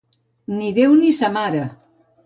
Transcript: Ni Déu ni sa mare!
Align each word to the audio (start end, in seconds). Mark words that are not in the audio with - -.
Ni 0.55 0.71
Déu 0.79 0.97
ni 1.03 1.13
sa 1.21 1.33
mare! 1.39 1.65